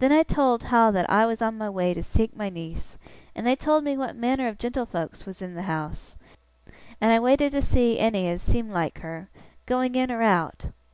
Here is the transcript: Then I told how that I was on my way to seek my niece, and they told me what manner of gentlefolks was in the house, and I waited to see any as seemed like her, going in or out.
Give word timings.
Then 0.00 0.12
I 0.12 0.22
told 0.22 0.64
how 0.64 0.90
that 0.90 1.08
I 1.08 1.24
was 1.24 1.40
on 1.40 1.56
my 1.56 1.70
way 1.70 1.94
to 1.94 2.02
seek 2.02 2.36
my 2.36 2.50
niece, 2.50 2.98
and 3.34 3.46
they 3.46 3.56
told 3.56 3.84
me 3.84 3.96
what 3.96 4.14
manner 4.14 4.48
of 4.48 4.58
gentlefolks 4.58 5.24
was 5.24 5.40
in 5.40 5.54
the 5.54 5.62
house, 5.62 6.14
and 7.00 7.10
I 7.10 7.20
waited 7.20 7.52
to 7.52 7.62
see 7.62 7.98
any 7.98 8.28
as 8.28 8.42
seemed 8.42 8.72
like 8.72 8.98
her, 8.98 9.30
going 9.64 9.94
in 9.94 10.10
or 10.12 10.20
out. 10.20 10.66